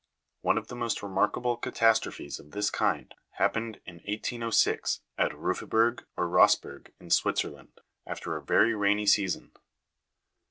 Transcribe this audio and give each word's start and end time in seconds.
One 0.41 0.57
of 0.57 0.67
the 0.67 0.75
most 0.75 1.03
remarkable 1.03 1.57
catastrophes 1.57 2.39
of 2.39 2.53
this 2.53 2.71
kind 2.71 3.13
happened 3.33 3.75
in 3.85 3.97
1806 3.97 5.01
at 5.19 5.31
Ruffiberg 5.31 6.05
or 6.17 6.27
Rossberg 6.27 6.91
in 6.99 7.11
Switzerland, 7.11 7.79
after 8.07 8.35
a 8.35 8.41
very 8.43 8.73
rainy 8.73 9.05
sea 9.05 9.27
son. 9.27 9.51